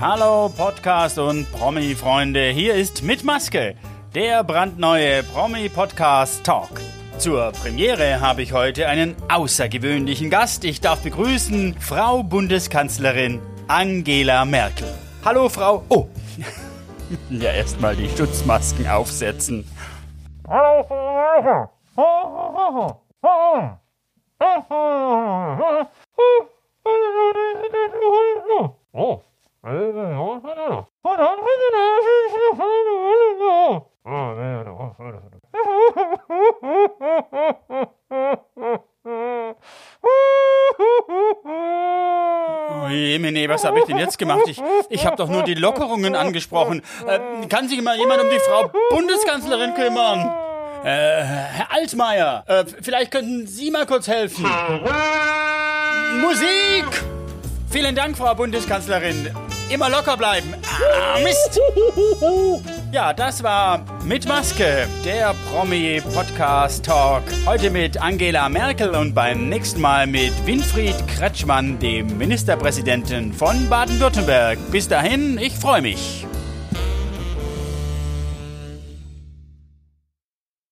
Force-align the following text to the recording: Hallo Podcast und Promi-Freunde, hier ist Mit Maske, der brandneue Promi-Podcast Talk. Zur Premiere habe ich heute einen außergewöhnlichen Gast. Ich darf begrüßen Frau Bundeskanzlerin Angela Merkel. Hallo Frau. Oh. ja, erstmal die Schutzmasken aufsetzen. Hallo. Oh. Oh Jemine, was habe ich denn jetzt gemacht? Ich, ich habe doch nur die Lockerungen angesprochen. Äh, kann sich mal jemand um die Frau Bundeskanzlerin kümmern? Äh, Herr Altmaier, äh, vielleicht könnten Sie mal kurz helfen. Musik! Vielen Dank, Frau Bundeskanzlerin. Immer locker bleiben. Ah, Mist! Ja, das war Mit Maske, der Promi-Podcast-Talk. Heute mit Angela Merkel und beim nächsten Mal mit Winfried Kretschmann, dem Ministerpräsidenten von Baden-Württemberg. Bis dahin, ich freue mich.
Hallo 0.00 0.48
Podcast 0.48 1.18
und 1.18 1.52
Promi-Freunde, 1.52 2.48
hier 2.48 2.74
ist 2.74 3.02
Mit 3.02 3.22
Maske, 3.22 3.74
der 4.14 4.42
brandneue 4.44 5.22
Promi-Podcast 5.22 6.42
Talk. 6.42 6.70
Zur 7.18 7.52
Premiere 7.52 8.18
habe 8.22 8.40
ich 8.40 8.54
heute 8.54 8.88
einen 8.88 9.14
außergewöhnlichen 9.28 10.30
Gast. 10.30 10.64
Ich 10.64 10.80
darf 10.80 11.02
begrüßen 11.02 11.76
Frau 11.78 12.22
Bundeskanzlerin 12.22 13.42
Angela 13.68 14.46
Merkel. 14.46 14.88
Hallo 15.22 15.50
Frau. 15.50 15.84
Oh. 15.90 16.08
ja, 17.28 17.52
erstmal 17.52 17.94
die 17.94 18.08
Schutzmasken 18.08 18.88
aufsetzen. 18.88 19.66
Hallo. 20.48 21.68
Oh. 21.96 22.96
Oh 23.22 23.60
Jemine, 42.90 43.48
was 43.48 43.64
habe 43.64 43.80
ich 43.80 43.84
denn 43.84 43.98
jetzt 43.98 44.18
gemacht? 44.18 44.42
Ich, 44.46 44.60
ich 44.88 45.06
habe 45.06 45.16
doch 45.16 45.28
nur 45.28 45.42
die 45.42 45.54
Lockerungen 45.54 46.14
angesprochen. 46.16 46.82
Äh, 47.06 47.46
kann 47.46 47.68
sich 47.68 47.80
mal 47.82 47.96
jemand 47.96 48.22
um 48.22 48.30
die 48.30 48.38
Frau 48.38 48.70
Bundeskanzlerin 48.90 49.74
kümmern? 49.74 50.32
Äh, 50.82 51.22
Herr 51.22 51.72
Altmaier, 51.72 52.44
äh, 52.46 52.64
vielleicht 52.82 53.10
könnten 53.10 53.46
Sie 53.46 53.70
mal 53.70 53.86
kurz 53.86 54.08
helfen. 54.08 54.44
Musik! 56.20 56.86
Vielen 57.70 57.94
Dank, 57.94 58.16
Frau 58.16 58.34
Bundeskanzlerin. 58.34 59.30
Immer 59.70 59.88
locker 59.88 60.16
bleiben. 60.16 60.52
Ah, 60.64 61.18
Mist! 61.22 61.60
Ja, 62.92 63.12
das 63.12 63.40
war 63.44 63.84
Mit 64.04 64.26
Maske, 64.26 64.88
der 65.04 65.32
Promi-Podcast-Talk. 65.48 67.22
Heute 67.46 67.70
mit 67.70 68.02
Angela 68.02 68.48
Merkel 68.48 68.90
und 68.96 69.14
beim 69.14 69.48
nächsten 69.48 69.80
Mal 69.80 70.08
mit 70.08 70.32
Winfried 70.44 70.96
Kretschmann, 71.06 71.78
dem 71.78 72.18
Ministerpräsidenten 72.18 73.32
von 73.32 73.68
Baden-Württemberg. 73.68 74.58
Bis 74.72 74.88
dahin, 74.88 75.38
ich 75.38 75.54
freue 75.54 75.82
mich. 75.82 76.26